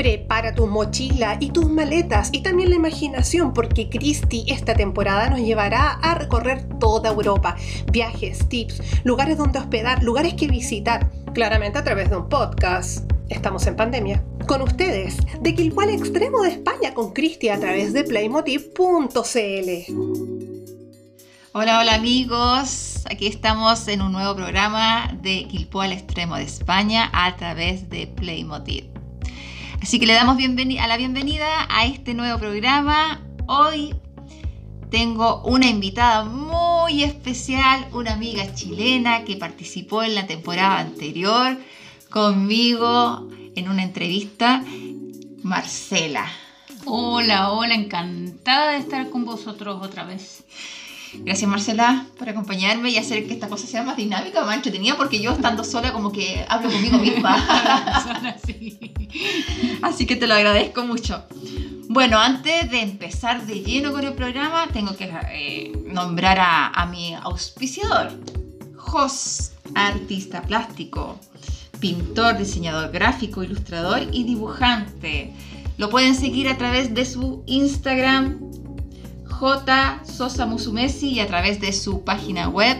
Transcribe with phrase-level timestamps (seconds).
[0.00, 5.40] Prepara tu mochila y tus maletas y también la imaginación porque Christy esta temporada nos
[5.40, 7.54] llevará a recorrer toda Europa.
[7.92, 13.12] Viajes, tips, lugares donde hospedar, lugares que visitar, claramente a través de un podcast.
[13.28, 14.24] Estamos en pandemia.
[14.46, 19.92] Con ustedes, de Quilpual Extremo de España con Cristi a través de playmotiv.cl.
[21.52, 23.04] Hola, hola amigos.
[23.10, 28.06] Aquí estamos en un nuevo programa de Quilpual al Extremo de España a través de
[28.06, 28.89] Playmotiv.
[29.82, 33.22] Así que le damos a la bienvenida a este nuevo programa.
[33.46, 33.94] Hoy
[34.90, 41.56] tengo una invitada muy especial, una amiga chilena que participó en la temporada anterior
[42.10, 43.26] conmigo
[43.56, 44.62] en una entrevista,
[45.42, 46.26] Marcela.
[46.84, 50.44] Hola, hola, encantada de estar con vosotros otra vez.
[51.14, 55.20] Gracias Marcela por acompañarme y hacer que esta cosa sea más dinámica, más entretenida, porque
[55.20, 57.36] yo estando sola como que hablo conmigo misma.
[59.82, 61.24] Así que te lo agradezco mucho.
[61.88, 66.86] Bueno, antes de empezar de lleno con el programa, tengo que eh, nombrar a, a
[66.86, 68.12] mi auspiciador,
[68.76, 71.18] Jos, artista plástico,
[71.80, 75.32] pintor, diseñador gráfico, ilustrador y dibujante.
[75.78, 78.49] Lo pueden seguir a través de su Instagram
[79.40, 80.04] J.
[80.04, 82.76] Sosa Musumesi y a través de su página web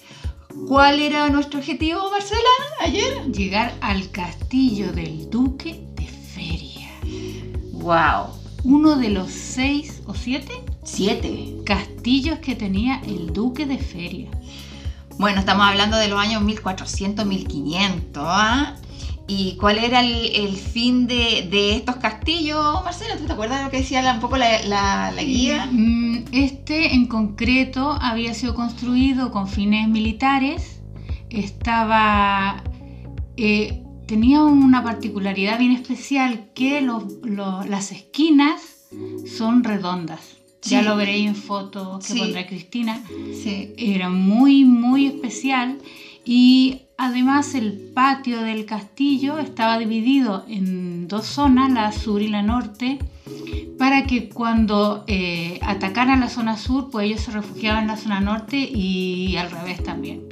[0.69, 2.41] ¿Cuál era nuestro objetivo, Marcela,
[2.81, 3.31] ayer?
[3.31, 6.89] Llegar al castillo del duque de Feria.
[7.73, 8.29] ¡Wow!
[8.65, 14.31] Uno de los seis o siete, siete castillos que tenía el duque de Feria.
[15.19, 18.77] Bueno, estamos hablando de los años 1400, 1500, ¿ah?
[19.29, 23.17] ¿Y cuál era el, fin de, estos castillos, Marcelo?
[23.19, 25.69] ¿Tú te acuerdas de lo que decía un poco la, guía?
[25.71, 30.81] Mm, este en concreto había sido construido con fines militares.
[31.29, 32.63] Estaba.
[33.37, 36.87] Eh, tenía una particularidad bien especial que
[37.69, 38.87] las esquinas
[39.37, 40.37] son redondas.
[40.63, 43.03] Ya lo veréis en fotos que pondrá Cristina.
[43.43, 43.73] Sí.
[43.77, 45.79] Era muy, muy especial.
[46.27, 52.43] Y Además, el patio del castillo estaba dividido en dos zonas, la sur y la
[52.43, 52.99] norte,
[53.79, 58.21] para que cuando eh, atacaran la zona sur, pues ellos se refugiaban en la zona
[58.21, 60.23] norte y al revés también.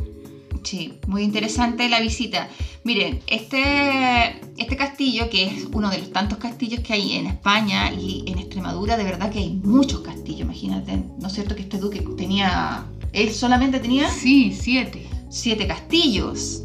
[0.62, 2.48] Sí, muy interesante la visita.
[2.82, 7.92] Miren, este, este castillo, que es uno de los tantos castillos que hay en España
[7.92, 11.76] y en Extremadura, de verdad que hay muchos castillos, imagínate, ¿no es cierto que este
[11.76, 14.08] duque tenía, él solamente tenía...
[14.08, 16.62] Sí, siete siete castillos.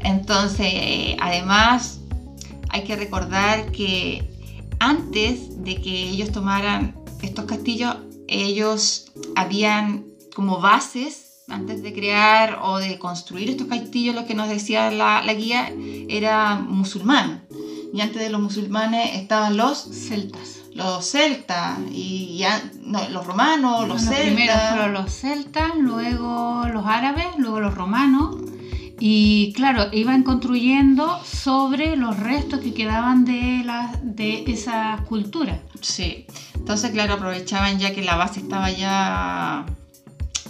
[0.00, 2.00] Entonces, eh, además,
[2.70, 4.28] hay que recordar que
[4.78, 7.96] antes de que ellos tomaran estos castillos,
[8.28, 14.48] ellos habían como bases, antes de crear o de construir estos castillos, lo que nos
[14.48, 15.72] decía la, guía
[16.08, 17.46] era musulmán.
[17.92, 22.62] Y antes de los musulmanes estaban los celtas los celtas y ya,
[23.10, 24.20] los romanos, los celtas.
[24.20, 28.36] Primero fueron los celtas, luego los árabes, luego los romanos.
[28.98, 35.60] Y claro, iban construyendo sobre los restos que quedaban de, la, de esa cultura.
[35.80, 39.66] Sí, entonces claro, aprovechaban ya que la base estaba ya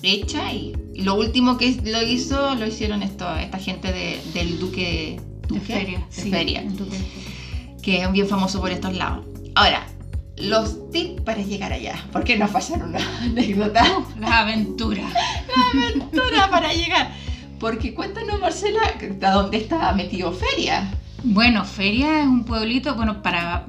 [0.03, 3.93] hecha y, lo último que lo hizo lo hicieron esto, esta gente
[4.33, 6.65] del duque, de Feria, de feria
[7.83, 9.25] que es bien famoso por estos lados.
[9.55, 9.87] Ahora,
[10.37, 11.95] los tips para llegar allá.
[12.13, 13.85] ¿Por qué nos pasaron una anécdota?
[14.19, 15.03] la aventura.
[15.57, 17.11] la aventura para llegar.
[17.59, 18.81] Porque cuéntanos, Marcela,
[19.23, 20.93] ¿a dónde está metido Feria?
[21.23, 23.65] Bueno, Feria es un pueblito, bueno, para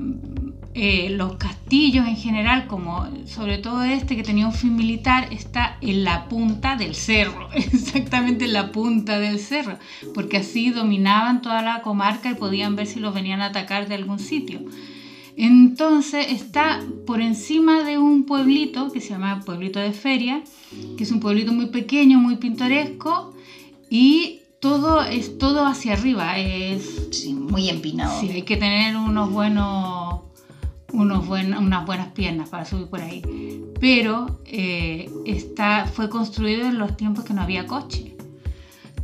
[0.80, 5.78] eh, los castillos en general, como sobre todo este que tenía un fin militar, está
[5.82, 9.80] en la punta del cerro, exactamente en la punta del cerro,
[10.14, 13.96] porque así dominaban toda la comarca y podían ver si los venían a atacar de
[13.96, 14.60] algún sitio.
[15.38, 20.42] Entonces está por encima de un pueblito que se llama Pueblito de Feria,
[20.98, 23.36] que es un pueblito muy pequeño, muy pintoresco
[23.88, 28.20] y todo es todo hacia arriba, es muy empinado.
[28.20, 30.22] Sí, hay que tener unos buenos,
[30.92, 33.22] unos unas buenas piernas para subir por ahí.
[33.80, 38.16] Pero eh, está, fue construido en los tiempos que no había coche.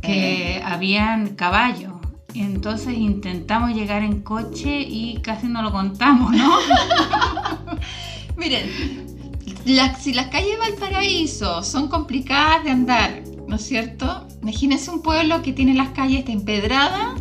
[0.02, 1.93] que habían caballos.
[2.34, 6.58] Entonces intentamos llegar en coche y casi no lo contamos, ¿no?
[8.36, 8.70] Miren,
[9.64, 14.26] si las calles de Valparaíso son complicadas de andar, ¿no es cierto?
[14.42, 17.20] Imagínense un pueblo que tiene las calles empedradas,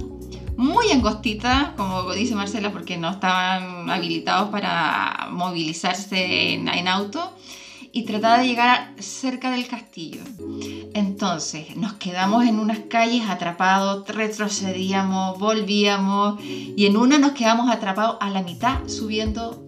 [0.58, 7.34] muy angostitas, como dice Marcela, porque no estaban habilitados para movilizarse en, en auto,
[7.92, 10.22] y trataba de llegar cerca del castillo.
[10.94, 18.18] Entonces, nos quedamos en unas calles atrapados, retrocedíamos, volvíamos, y en una nos quedamos atrapados
[18.20, 19.60] a la mitad subiendo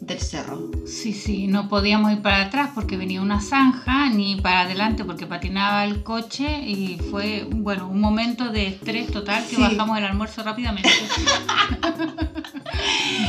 [0.00, 0.70] del cerro.
[0.86, 5.26] Sí, sí, no podíamos ir para atrás porque venía una zanja, ni para adelante porque
[5.26, 9.62] patinaba el coche y fue, bueno, un momento de estrés total que Sí.
[9.62, 10.90] bajamos el almuerzo rápidamente.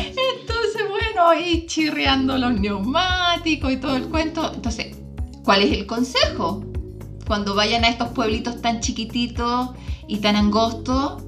[0.09, 4.51] Entonces, bueno, ahí chirriando los neumáticos y todo el cuento.
[4.53, 4.97] Entonces,
[5.43, 6.63] ¿cuál es el consejo?
[7.27, 9.69] Cuando vayan a estos pueblitos tan chiquititos
[10.07, 11.23] y tan angostos,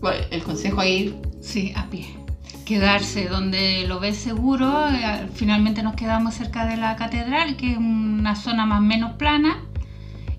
[0.00, 2.06] ¿cuál- el consejo ir Sí, a pie.
[2.66, 4.88] Quedarse donde lo ves seguro.
[4.88, 9.12] eh, Finalmente nos quedamos cerca de la catedral, que es una zona más o menos
[9.16, 9.64] plana.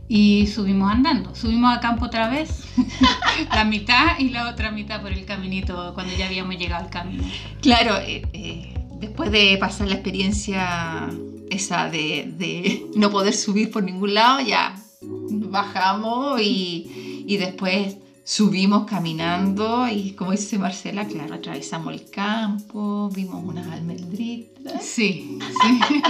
[0.08, 1.36] Y subimos andando.
[1.36, 2.64] Subimos a campo otra vez.
[3.54, 7.24] la mitad y la otra mitad por el caminito cuando ya habíamos llegado al camino.
[7.62, 11.10] Claro, eh, eh, después de pasar la experiencia
[11.50, 18.86] esa de, de no poder subir por ningún lado, ya bajamos y, y después subimos
[18.86, 24.84] caminando y como dice Marcela, claro, atravesamos el campo, vimos unas almendritas.
[24.84, 26.02] Sí, sí.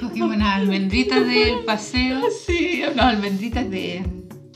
[0.00, 2.22] Cogimos unas almendritas del paseo.
[2.46, 4.04] Sí, unas almendritas de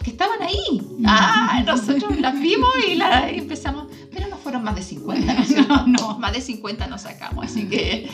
[0.03, 0.82] que estaban ahí.
[1.06, 5.67] Ah, nosotros las vimos y las empezamos, pero no fueron más de 50, ¿no?
[5.69, 6.19] No, no.
[6.19, 8.11] más de 50 no sacamos, así que...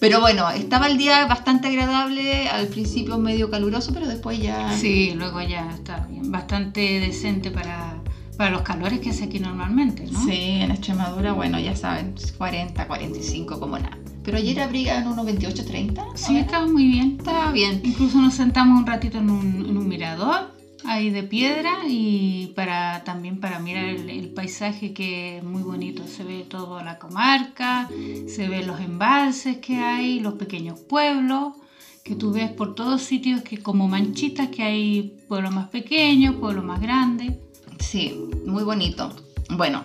[0.00, 4.72] Pero bueno, estaba el día bastante agradable, al principio medio caluroso, pero después ya...
[4.72, 6.32] Sí, luego ya está bien.
[6.32, 7.98] Bastante decente para,
[8.38, 10.24] para los calores que hace aquí normalmente, ¿no?
[10.24, 13.98] Sí, en Extremadura, bueno, ya saben, 40, 45, como nada.
[14.24, 16.04] Pero ayer abrigan unos 28, 30.
[16.14, 17.16] Sí, estaba muy bien.
[17.18, 17.82] estaba bien.
[17.84, 23.04] Incluso nos sentamos un ratito en un, en un mirador ahí de piedra y para
[23.04, 26.06] también para mirar el, el paisaje que es muy bonito.
[26.06, 27.88] Se ve toda la comarca,
[28.26, 31.54] se ven los embalses que hay, los pequeños pueblos
[32.02, 36.64] que tú ves por todos sitios que como manchitas que hay pueblos más pequeños, pueblos
[36.64, 37.34] más grandes.
[37.78, 39.14] Sí, muy bonito.
[39.50, 39.84] Bueno,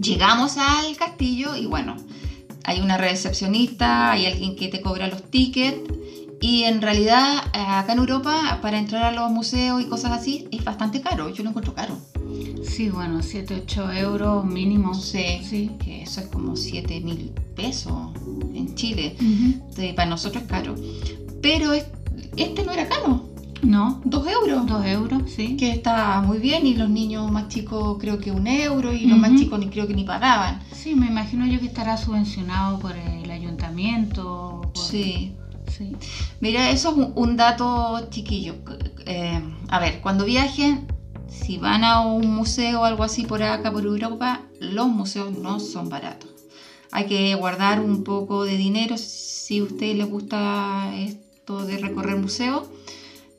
[0.00, 1.96] llegamos al castillo y bueno,
[2.64, 5.80] hay una recepcionista, hay alguien que te cobra los tickets
[6.42, 10.46] y en realidad eh, acá en Europa para entrar a los museos y cosas así
[10.50, 11.96] es bastante caro, yo lo encuentro caro.
[12.64, 14.92] Sí, bueno, 7, 8 euros mínimo.
[14.94, 15.70] Sí, Sí.
[15.82, 18.10] que eso es como 7 mil pesos
[18.54, 19.26] en Chile, Ujú.
[19.68, 20.74] Entonces, para nosotros es caro.
[21.42, 21.86] Pero es-
[22.36, 23.28] este no era caro,
[23.62, 24.66] No, 2 euros.
[24.66, 25.56] 2 euros, sí.
[25.56, 29.16] Que está muy bien y los niños más chicos creo que un euro y los
[29.18, 29.38] más Ujú.
[29.38, 30.60] chicos ni creo que ni pagaban.
[30.72, 34.62] Sí, me imagino yo que estará subvencionado por el ayuntamiento.
[34.74, 35.32] por- Sí.
[36.40, 38.54] Mira, eso es un, dato chiquillo.
[39.06, 40.86] Eh, a ver, cuando viajen,
[41.28, 45.60] si van a un museo o algo así por acá, por Europa, los museos no
[45.60, 46.30] son baratos.
[46.90, 52.16] Hay que guardar un poco de dinero si a usted le gusta esto de recorrer
[52.16, 52.68] museos,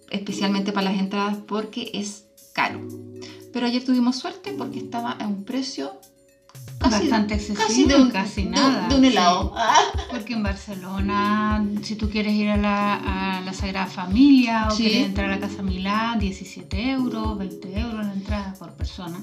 [0.09, 2.81] especialmente para las entradas, porque es caro.
[3.51, 5.93] Pero ayer tuvimos suerte porque estaba a un precio
[6.79, 8.87] casi, Bastante accesible, casi de un, casi de- nada.
[8.89, 9.53] de un helado.
[9.55, 9.75] Ah,
[10.11, 14.83] Porque en Barcelona, si tú quieres ir a la, a la Sagrada Familia o Sí.
[14.83, 19.17] quieres entrar a la Casa Milán, 17 euros, 20 euros la entrada por persona.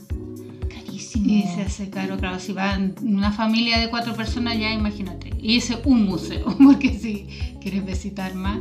[1.00, 1.26] Carísimo.
[1.26, 5.30] Y se hace caro, claro, si van una familia de cuatro personas ya imagínate.
[5.40, 7.26] Y ese es un museo, porque si
[7.60, 8.58] quieres visitar más.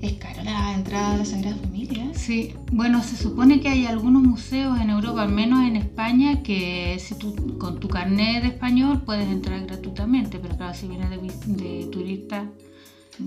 [0.00, 2.10] Es caro la entrada la Sagrada Familia.
[2.14, 6.96] Sí, bueno, se supone que hay algunos museos en Europa, al menos en España, que
[7.00, 11.16] si tú con tu carnet de español puedes entrar gratuitamente, pero claro, si vienes de,
[11.18, 12.44] de turista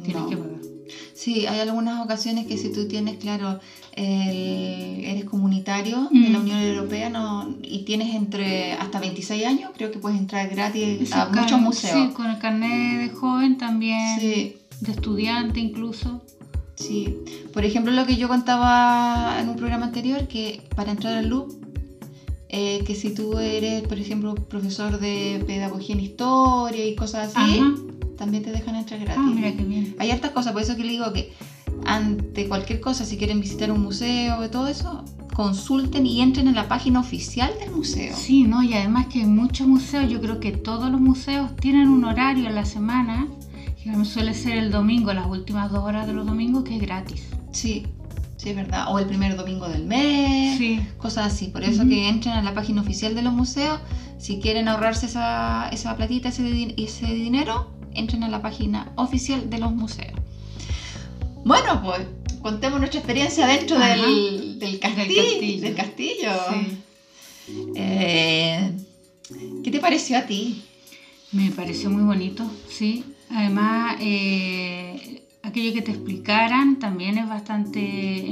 [0.03, 0.29] tienes No.
[0.29, 0.59] que pagar.
[1.13, 3.59] Sí, hay algunas ocasiones que si tú tienes, claro,
[3.93, 6.41] el- eres comunitario de la Mm.
[6.41, 11.29] Unión Europea no, y tienes entre hasta 26 años, creo que puedes entrar gratis a
[11.29, 12.07] muchos museos.
[12.09, 16.21] Sí, con el carnet de joven también, Sí, de estudiante incluso.
[16.75, 17.17] sí.
[17.53, 21.55] Por ejemplo, lo que yo contaba en un programa anterior, que para entrar al Louvre,
[22.49, 27.59] eh, que si tú eres, por ejemplo, profesor de pedagogía en historia y cosas así,
[27.59, 27.75] Ajá.
[28.21, 29.19] También te dejan entrar gratis.
[29.25, 29.95] Ah, mira qué bien.
[29.97, 31.33] Hay hartas cosas, por eso que le digo que
[31.85, 36.53] ante cualquier cosa, si quieren visitar un museo y todo eso, consulten y entren en
[36.53, 38.15] la página oficial del museo.
[38.15, 41.87] Sí, no, y además que hay muchos museos, yo creo que todos los museos tienen
[41.87, 43.27] un horario en la semana,
[43.83, 47.23] que suele ser el domingo, las últimas dos horas de los domingos, que es gratis.
[47.51, 47.87] Sí,
[48.37, 48.85] Sí, es verdad.
[48.89, 50.57] O el primer domingo del mes.
[50.57, 50.81] Sí.
[50.97, 51.49] Cosas así.
[51.49, 51.89] Por eso Ujú.
[51.91, 53.79] que entren a la página oficial de los museos.
[54.17, 59.59] Si quieren ahorrarse esa, esa platita, ese, ese dinero, entren a la página oficial de
[59.59, 60.19] los museos.
[61.43, 62.01] Bueno, pues
[62.41, 65.23] contemos nuestra experiencia dentro del, del castillo.
[65.23, 65.61] castillo.
[65.61, 66.31] Del castillo.
[66.49, 66.77] Sí.
[67.75, 68.71] Eh,
[69.63, 70.63] ¿Qué te pareció a ti?
[71.31, 73.05] Me pareció muy bonito, sí.
[73.29, 78.27] Además, eh, aquello que te explicaran también es bastante,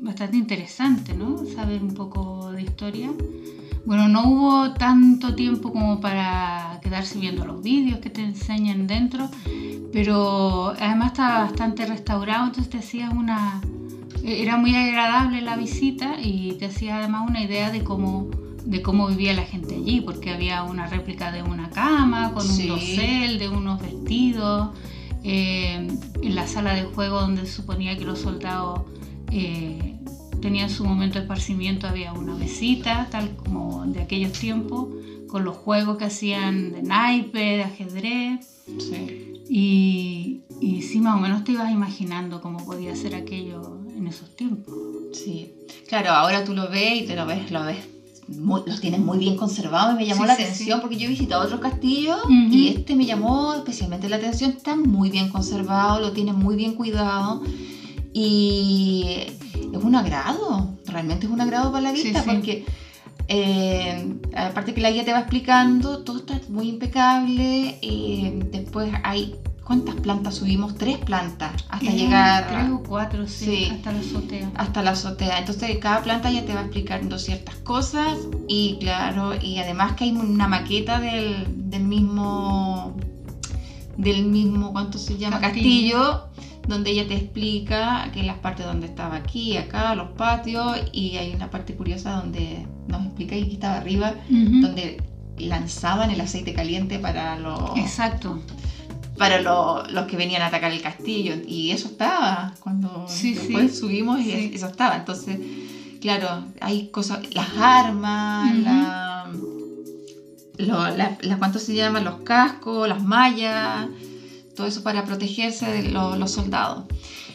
[0.00, 1.44] bastante interesante, ¿no?
[1.46, 3.10] Saber un poco de historia.
[3.84, 9.28] Bueno, no hubo tanto tiempo como para quedarse viendo los vídeos que te enseñan dentro,
[9.92, 13.60] pero además estaba bastante restaurado, entonces te hacías una...
[14.24, 18.28] Era muy agradable la visita y te hacía además una idea de cómo,
[18.64, 22.62] de cómo vivía la gente allí, porque había una réplica de una cama con Sí.
[22.70, 24.70] un dosel, de unos vestidos,
[25.24, 25.88] eh,
[26.22, 28.82] en la sala de juego donde se suponía que los soldados
[29.32, 29.96] eh,
[30.42, 34.88] tenían su momento de esparcimiento, había una mesita, tal como de aquellos tiempos,
[35.28, 38.46] con los juegos que hacían de naipe, de ajedrez.
[38.78, 39.32] Sí.
[39.48, 44.34] Y, y sí, más o menos te ibas imaginando cómo podía ser aquello en esos
[44.36, 44.74] tiempos.
[45.14, 45.52] Sí.
[45.88, 47.78] Claro, ahora tú lo ves y te lo ves, lo ves.
[48.28, 50.80] muy- los tienes muy bien conservados y me llamó Sí, la sí, atención sí.
[50.80, 52.32] porque yo he visitado otros castillos Ujú.
[52.54, 54.52] y este me llamó especialmente la atención.
[54.52, 57.42] Está muy bien conservado, lo tiene muy bien cuidado
[58.14, 59.16] y
[59.72, 62.28] es un agrado, realmente es un agrado para la vista sí.
[62.30, 62.64] porque
[63.28, 67.78] eh, aparte que la guía te va explicando, todo está muy impecable.
[67.80, 70.74] eh, después hay, ¿cuántas plantas subimos?
[70.74, 73.68] Tres plantas hasta Eran llegar Tres o cuatro, sí, Sí.
[73.72, 74.50] hasta la azotea.
[74.56, 75.38] hasta la azotea.
[75.38, 80.10] Entonces cada planta ya te va explicando ciertas cosas y claro, y además que hay
[80.10, 82.96] una maqueta del, del mismo,
[83.96, 85.40] del mismo, ¿cuánto se llama?
[85.40, 85.96] Castillo.
[85.98, 86.32] Castillo.
[86.68, 91.34] Donde ella te explica que las partes donde estaba aquí, acá, los patios, y hay
[91.34, 95.02] una parte curiosa donde nos explica y aquí estaba arriba, donde
[95.38, 98.40] lanzaban el aceite caliente para los Exacto.
[99.18, 103.72] para lo- los que venían a atacar el castillo y eso estaba cuando Sí, después
[103.72, 103.76] sí.
[103.78, 104.50] subimos y Sí.
[104.54, 105.38] eso estaba entonces
[106.00, 109.26] claro hay cosas las armas la,
[110.58, 113.86] lo- la- la- cuánto se llama los cascos las mallas
[114.56, 116.84] todo eso para protegerse de lo- los soldados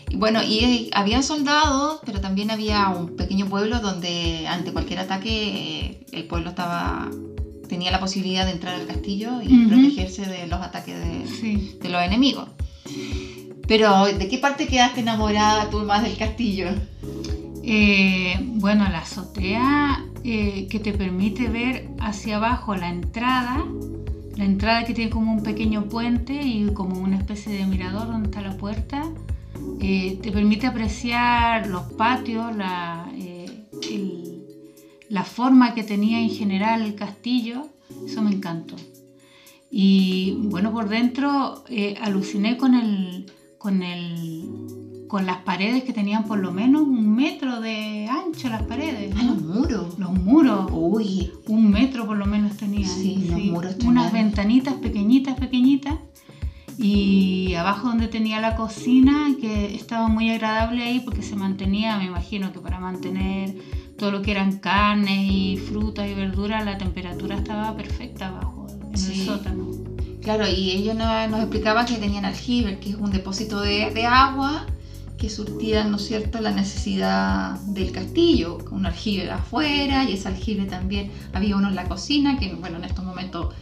[0.09, 4.99] y bueno y eh, habían soldados pero también había un pequeño pueblo donde ante cualquier
[4.99, 7.09] ataque eh, el pueblo estaba
[7.67, 11.77] tenía la posibilidad de entrar al castillo y protegerse de los ataques de, Sí.
[11.81, 12.47] de los enemigos.
[13.67, 16.67] Pero, ¿de qué parte quedaste enamorada tú más del castillo?
[17.63, 23.65] Eh, bueno, la azotea eh, que te permite ver hacia abajo la entrada,
[24.37, 28.29] la entrada que tiene como un pequeño puente y como una especie de mirador donde
[28.29, 29.03] está la puerta,
[29.81, 33.67] eh, te permite apreciar los patios, la, eh,
[35.09, 37.67] la forma que tenía en general el castillo,
[38.05, 38.75] eso me encantó.
[39.71, 44.36] Y bueno, por dentro eh, aluciné con el, con el,
[45.07, 49.13] con las paredes que tenían por lo menos un metro de ancho las paredes.
[49.17, 49.97] Ah, los muros.
[49.99, 52.89] Los muros, Uy, un metro por lo menos tenían.
[52.89, 55.95] Sí, los muros Unas ventanitas pequeñitas, pequeñitas.
[56.77, 62.05] Y abajo donde tenía la cocina, que estaba muy agradable ahí porque se mantenía, me
[62.05, 63.55] imagino que para mantener
[63.97, 68.97] todo lo que eran carnes y frutas y verduras, la temperatura estaba perfecta abajo, en
[68.97, 69.21] Sí.
[69.21, 69.67] el sótano.
[70.21, 74.05] claro, y ellos no- nos explicaban que tenían aljibe, que es un depósito de, de
[74.05, 74.65] agua
[75.17, 80.65] que surtían, ¿no es cierto?, la necesidad del castillo, un aljibe afuera y ese aljibe
[80.65, 83.53] también, había uno en la cocina, que bueno, en estos momentos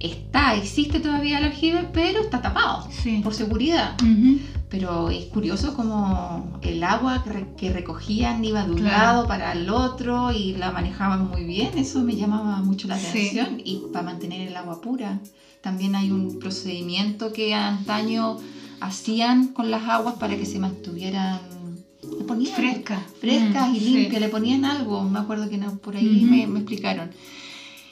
[0.00, 3.20] está, existe todavía el aljibe, pero está tapado Sí.
[3.22, 3.96] por seguridad.
[4.02, 4.38] Ujú.
[4.68, 8.96] Pero es curioso como el agua que, re- que recogían iba de un Claro.
[8.98, 11.70] lado para el otro y la manejaban muy bien.
[11.78, 13.06] Eso me llamaba mucho la Sí.
[13.08, 13.62] atención.
[13.64, 15.20] Y para mantener el agua pura.
[15.62, 18.36] También hay un procedimiento que antaño
[18.80, 21.40] hacían con las aguas para que se mantuvieran
[22.02, 23.02] le ponían Fresca.
[23.20, 23.90] frescas Mm, y sí.
[23.90, 27.10] limpias, le ponían algo, me acuerdo que no, por ahí me, me explicaron.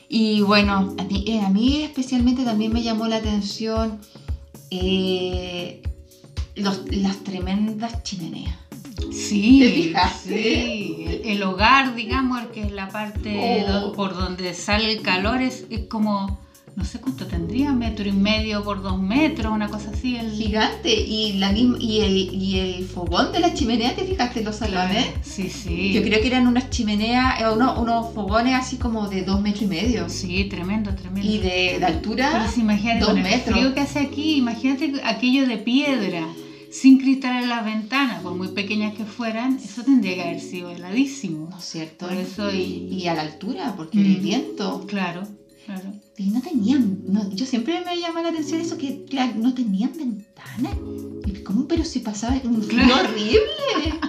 [0.08, 3.98] Y bueno, a mí, eh, a mí especialmente también me llamó la atención
[4.70, 5.82] eh,
[6.54, 8.56] los- las tremendas chimeneas.
[9.12, 11.20] Sí, ¿Te sí.
[11.24, 13.92] El, hogar, digamos, el que es la parte Oh.
[13.92, 16.38] por donde sale el calor, es, es como,
[16.76, 20.16] no sé cuánto tendría, metro y medio por dos metros, una cosa así.
[20.16, 20.92] El, Gigante.
[20.94, 24.56] Y, la misma, y, el, y el fogón de la chimenea, ¿te fijaste en los
[24.56, 25.06] salones?
[25.22, 25.92] Sí, sí.
[25.94, 29.62] Yo creo que eran unas chimeneas, eh, unos, unos fogones así como de dos metros
[29.62, 30.08] y medio.
[30.10, 31.26] Sí, tremendo, tremendo.
[31.26, 33.58] Y de, de altura, Pero si imagínate dos el metros.
[33.58, 36.26] frío que hace aquí, imagínate aquello de piedra.
[36.70, 40.68] sin cristal en las ventanas, por muy pequeñas que fueran, eso tendría que haber sido
[40.70, 41.48] heladísimo.
[41.50, 42.06] ¿No es cierto?
[42.06, 44.84] Por eso y- y a la altura, porque el viento.
[44.86, 45.22] Claro,
[45.66, 45.92] claro.
[46.16, 49.92] Y no tenían, no- yo siempre me llama la atención eso que claro, no tenían
[49.96, 50.74] ventanas.
[51.44, 51.66] ¿Cómo?
[51.68, 54.00] Pero si pasaba un frío horrible.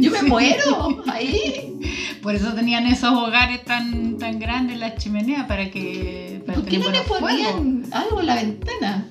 [0.00, 0.26] Yo me Sí.
[0.26, 1.78] muero ahí.
[2.22, 6.42] Por eso tenían esos hogares tan, tan grandes, las chimeneas, para que...
[6.46, 9.08] Para ¿Por qué no le ponían algo en la ventana?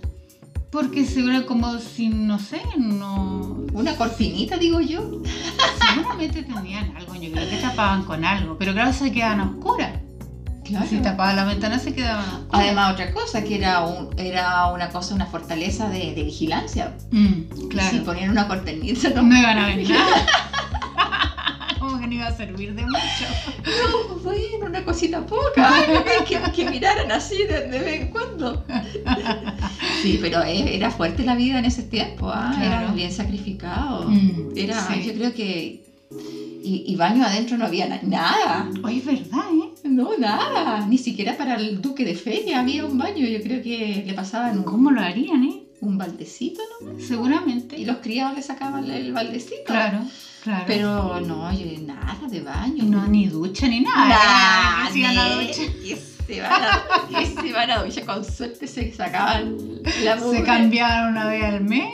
[0.71, 3.65] Porque seguro como si, no sé, no...
[3.73, 5.21] Una cortinita, digo yo.
[5.93, 9.99] Seguramente tenían algo, yo creo que tapaban con algo, pero claro, se quedaban oscuras.
[10.71, 10.87] Claro.
[10.89, 12.45] Si tapaban la ventana se quedaban oscuras.
[12.51, 16.93] Además, otra cosa, que era, un- era una cosa, una fortaleza de, de vigilancia.
[17.11, 17.89] Mm, claro.
[17.91, 19.75] Si ponían una cortinita, no, No iban a nada.
[21.79, 23.25] Como que no iba a servir de mucho.
[23.65, 25.73] no, bueno, una cosita poca.
[26.27, 28.63] que, que miraran así de, de vez en cuando.
[30.01, 32.51] Sí, pero e- era fuerte la vida en ese tiempo, ¿ah?
[32.57, 32.81] Claro.
[32.85, 34.09] era bien sacrificado.
[34.09, 35.03] Mm, Era, sí.
[35.05, 35.83] yo creo que.
[36.63, 38.69] Y, y baño adentro no había na- nada.
[38.83, 39.69] Oye, es verdad, ¿eh?
[39.85, 40.85] No, nada.
[40.87, 43.25] Ni siquiera para el duque de feria había un baño.
[43.25, 45.63] Yo creo que le pasaban un, ¿Cómo lo harían, eh?
[45.81, 46.99] un baldecito, ¿no?
[46.99, 47.75] Seguramente.
[47.77, 49.63] Y los criados le sacaban el baldecito.
[49.65, 49.99] Claro,
[50.43, 50.63] claro.
[50.67, 52.83] Pero no, yo nada de baño.
[52.83, 54.07] No, ni ducha ni nada.
[54.07, 55.65] Nada, Que se iban a duchar.
[55.81, 55.97] que
[56.35, 59.57] se van a, que se van a duchar con suerte se sacaban
[60.03, 61.87] la mugre Se cambiaron una vez al mes.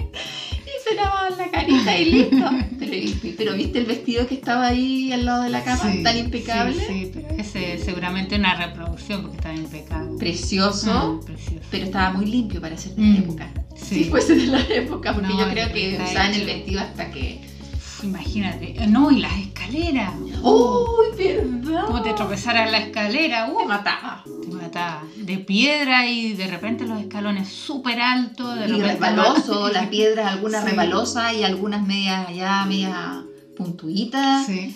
[0.89, 2.49] Se lavaban la carita y listo.
[3.37, 6.73] Pero, viste el vestido que estaba ahí al lado de la cama, Sí, tan impecable,
[6.73, 10.17] Sí, sí, pero ese seguramente una reproducción porque estaba impecable.
[10.17, 11.65] precioso, Mm, precioso.
[11.69, 13.49] pero estaba muy limpio para ser de la Mm, época.
[13.75, 14.03] sí.
[14.03, 17.41] Si fuese de la época, porque No, yo creo que usaban el vestido hasta que.
[18.03, 18.75] Imagínate.
[18.87, 20.13] No, y las escaleras.
[20.43, 21.85] ¡Uy, verdad!
[21.87, 24.23] Como te tropezaras en la escalera, uh, te mataba.
[25.15, 28.59] De piedra y de repente los escalones súper altos.
[28.59, 30.67] De Y resbaloso, las piedras, algunas Sí.
[30.69, 32.93] resbalosas y algunas medias allá, medias
[33.55, 34.45] puntuitas.
[34.45, 34.75] Sí,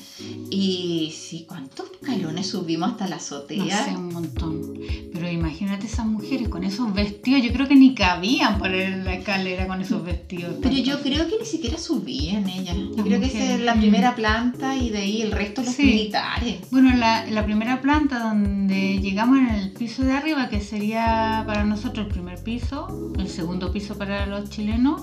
[0.54, 3.86] Y sí, ¿cuántos escalones subimos hasta la no azotea?
[3.86, 4.74] sé, un montón.
[5.14, 7.42] Pero imagínate esas mujeres con esos vestidos.
[7.42, 10.56] Yo creo que ni cabían por la escalera con esos vestidos.
[10.62, 12.76] Pero yo creo que ni siquiera subían ellas.
[12.76, 13.60] Yo Las creo que esa mujeres.
[13.60, 15.84] es la primera planta y de ahí el resto los Sí.
[15.84, 16.58] militares.
[16.70, 21.64] Bueno, la, la primera planta donde llegamos en el piso de arriba, que sería para
[21.64, 25.02] nosotros el primer piso, el segundo piso para los chilenos,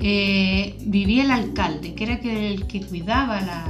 [0.00, 3.66] eh, vivía el alcalde, que era el que cuidaba la,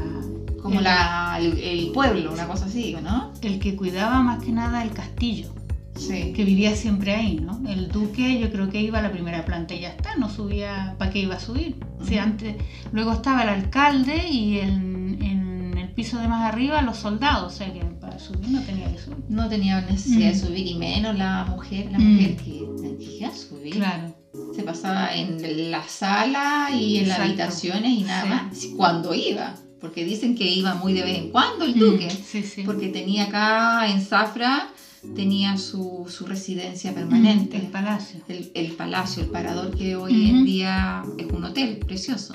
[0.66, 3.32] Como el, la, el, el pueblo, una cosa así, ¿no?
[3.42, 5.52] el que cuidaba más que nada el castillo,
[5.96, 6.32] Sí.
[6.34, 7.62] que vivía siempre ahí, ¿no?
[7.66, 10.94] El duque yo creo que iba a la primera planta y ya está, no subía,
[10.98, 11.76] ¿para qué iba a subir?
[12.04, 12.22] Si Ujú.
[12.22, 12.56] antes,
[12.92, 17.56] luego estaba el alcalde y en, en el piso de más arriba los soldados, o
[17.56, 19.16] sea que para subir no tenía que subir.
[19.30, 20.46] No tenía necesidad de Mm.
[20.46, 22.12] subir y menos la mujer, la Mm.
[22.12, 23.74] mujer que tenía que subir.
[23.76, 24.14] Claro.
[24.54, 27.22] Se pasaba en la sala y en las Exacto.
[27.42, 28.28] habitaciones y nada Sí.
[28.28, 28.76] más.
[28.76, 29.54] Cuando iba.
[29.80, 32.10] Porque dicen que iba muy de vez en cuando el Mm, duque.
[32.10, 32.62] Sí, sí.
[32.64, 34.70] Porque tenía acá en Zafra,
[35.14, 37.56] tenía su, su residencia Mm, permanente.
[37.58, 38.20] El palacio.
[38.28, 40.44] el, el palacio, el parador que hoy en Ujú.
[40.44, 42.34] día es un hotel precioso.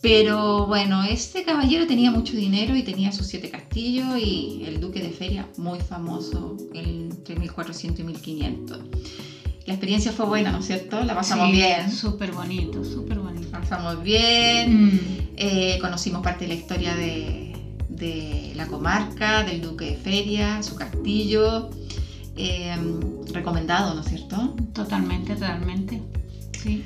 [0.00, 5.00] Pero bueno, este caballero tenía mucho dinero y tenía sus siete castillos y el duque
[5.00, 8.80] de Feria, muy famoso entre 1400 y 1500.
[9.64, 11.02] La experiencia fue buena, ¿no es cierto?
[11.04, 11.90] La pasamos Sí, bien.
[11.90, 13.48] Súper bonito, súper bonito.
[13.50, 15.23] Pasamos bien.
[15.36, 17.52] Eh, conocimos parte de la historia de,
[17.88, 21.70] de la comarca, del duque de Feria, su castillo.
[22.36, 22.74] Eh,
[23.32, 24.54] recomendado, ¿no es cierto?
[24.72, 26.02] Totalmente, totalmente.
[26.62, 26.82] Sí,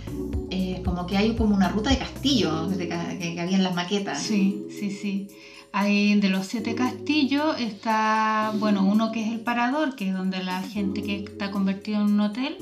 [0.51, 4.21] Eh, como que hay como una ruta de castillos que, que había en las maquetas.
[4.23, 5.29] sí, sí, sí.
[5.71, 10.43] Hay de los siete castillos está, bueno, uno que es el parador, que es donde
[10.43, 12.57] la gente que está convertido en un hotel.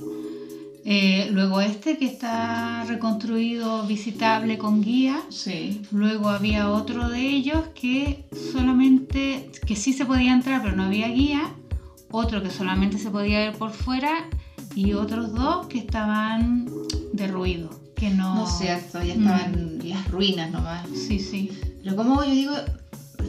[0.89, 5.21] Eh, luego este que está reconstruido, visitable con guía.
[5.31, 5.83] Sí.
[5.91, 11.09] Luego había otro de ellos que solamente, que sí se podía entrar pero no había
[11.09, 11.53] guía,
[12.09, 14.29] otro que solamente se podía ver por fuera
[14.77, 16.71] y otros dos que estaban
[17.13, 18.37] derruidos, que no...
[18.37, 20.87] No es cierto, ya estaban las ruinas nomás.
[20.91, 21.51] Sí, sí.
[21.83, 22.53] Pero como yo digo,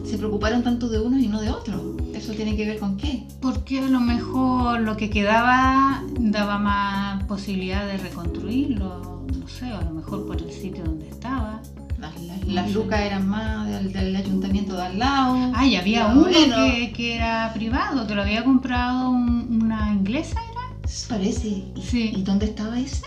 [0.06, 1.82] se preocuparon tanto de unos y no de otros.
[2.18, 3.24] ¿Eso tiene que ver con qué?
[3.42, 9.82] Porque a lo mejor lo que quedaba daba más posibilidad de reconstruirlo, no sé, a
[9.82, 11.62] lo mejor por el sitio donde estaba.
[12.00, 15.52] Las, las- las lucas eran más del, del ayuntamiento de al lado.
[15.56, 16.56] Ah, y había uno bueno.
[16.56, 20.62] que, que era privado, que lo había comprado un- una inglesa, ¿era?
[21.10, 21.48] Parece.
[21.48, 22.14] ¿Y, Sí.
[22.16, 23.06] ¿Y dónde estaba ese?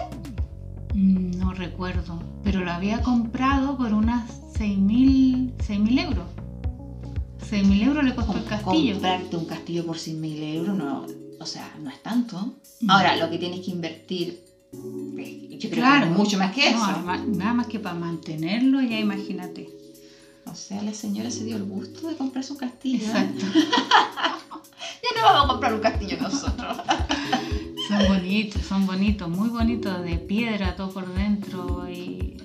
[0.94, 6.26] Mm, No recuerdo, pero lo había comprado por unas 6.000 6.000 euros.
[7.48, 8.94] 6.000 euros le costó el castillo.
[8.94, 11.06] Comprarte un castillo por 100 mil euros, no,
[11.38, 12.54] o sea, no es tanto.
[12.80, 12.90] Mm.
[12.90, 16.78] Ahora, lo que tienes que invertir Yo creo que mucho más que eso.
[16.78, 19.68] nada más que para mantenerlo, ya imagínate.
[20.46, 23.06] O sea, la señora se dio el gusto de comprarse un castillo.
[23.06, 23.44] Exacto.
[23.54, 26.76] ya no vamos a comprar un castillo nosotros.
[27.88, 32.39] son bonitos, son bonitos, muy bonitos, de piedra todo por dentro y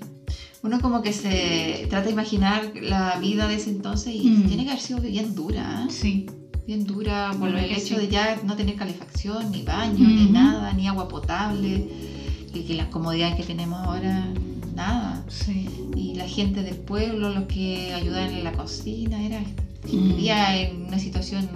[0.66, 4.48] uno como que se trata de imaginar la vida de ese entonces y mm.
[4.48, 5.86] tiene que haber sido bien dura.
[5.86, 5.92] ¿eh?
[5.92, 6.26] Sí.
[6.66, 10.88] Bien dura por el hecho de ya no tener calefacción, ni baño, ni nada, ni
[10.88, 11.88] agua potable,
[12.52, 14.34] y que las comodidades que tenemos ahora,
[14.74, 15.24] nada.
[15.28, 15.70] Sí.
[15.96, 19.92] Y la gente del pueblo, los que ayudaban en la cocina, era mm.
[19.92, 21.48] vivía en una situación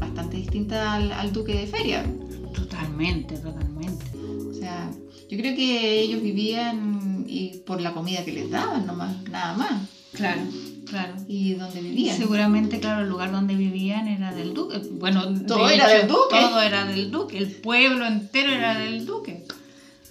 [0.00, 2.04] bastante distinta al, al duque de feria.
[2.52, 4.04] Totalmente, totalmente.
[4.50, 4.90] O sea,
[5.30, 7.01] yo creo que ellos vivían
[7.32, 9.88] y por la comida que les daban, nomás, nada más.
[10.12, 10.42] Claro,
[10.86, 11.14] claro.
[11.26, 12.16] Y donde vivían.
[12.16, 14.78] seguramente, claro, el lugar donde vivían era del duque.
[14.92, 16.36] Bueno, todo era del duque.
[16.38, 19.44] Todo era del duque, el pueblo entero era del duque.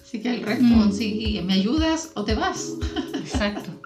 [0.02, 0.92] Así que el resto, mm.
[0.92, 2.72] sí, ¿me ayudas o te vas?
[3.14, 3.70] Exacto.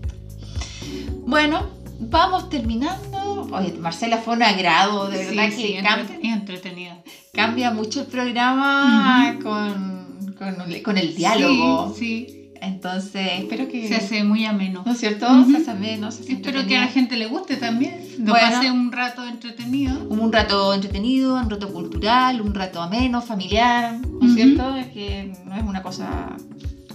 [1.25, 1.62] Bueno,
[1.99, 3.11] vamos terminando.
[3.51, 6.95] Oye, Marcela fue un agrado, de verdad que cambia, entretenido.
[7.34, 10.36] Cambia mucho el programa con,
[10.84, 11.95] con, el diálogo.
[11.97, 13.88] Sí, Entonces, espero que.
[13.88, 14.84] Se hace muy ameno.
[14.86, 15.27] ¿No es cierto?
[15.45, 16.10] Se hace ameno.
[16.10, 18.06] espero que a la gente le guste también.
[18.19, 20.04] Lo pase un rato entretenido.
[20.10, 23.99] Un rato entretenido, un rato cultural, un rato ameno, familiar.
[23.99, 24.75] ¿No es cierto?
[24.75, 26.36] Es que no es una cosa,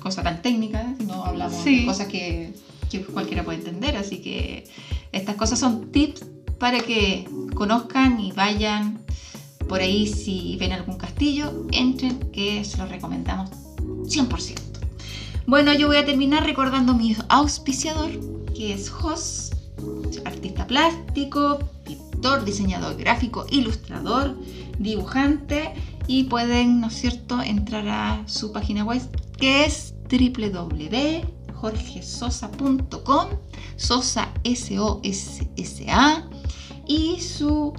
[0.00, 2.52] cosa tan técnica, sino hablamos de cosas que,
[2.90, 3.96] que cualquiera puede entender.
[3.96, 4.64] Así que
[5.12, 6.24] estas cosas son tips
[6.58, 9.04] para que conozcan y vayan
[9.68, 14.54] por ahí si ven algún castillo, entren, que se los recomendamos 100%.
[15.46, 18.10] Bueno, yo voy a terminar recordando mi auspiciador,
[18.54, 19.52] que es Jos,
[20.24, 24.36] artista plástico, pintor, diseñador gráfico, ilustrador,
[24.78, 25.72] dibujante
[26.06, 29.02] y pueden, ¿no es cierto?, entrar a su página web
[29.36, 33.28] que es www jorgesosa.com,
[33.76, 36.28] Sosa S-O-S-S-A,
[36.86, 37.74] y su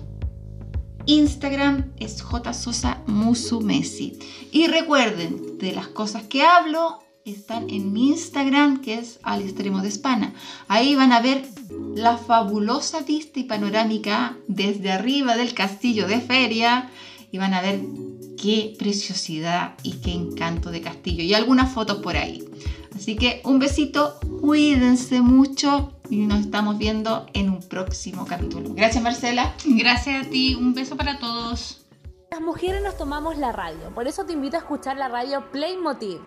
[1.06, 4.20] Instagram es jsosa musumesi.
[4.52, 9.82] Y recuerden, de las cosas que hablo, están en mi Instagram, que es al extremo
[9.82, 10.34] de España.
[10.68, 11.46] Ahí van a ver
[11.96, 16.90] la fabulosa vista y panorámica desde arriba del castillo de Feria
[17.32, 17.82] y van a ver
[18.38, 22.46] qué preciosidad y qué encanto de castillo y algunas fotos por ahí.
[22.96, 28.74] Así que un besito, cuídense mucho y nos estamos viendo en un próximo capítulo.
[28.74, 29.54] Gracias Marcela.
[29.66, 31.86] Gracias a ti, un beso para todos.
[32.32, 36.20] Las mujeres nos tomamos la radio, por eso te invito a escuchar la radio Playmotiv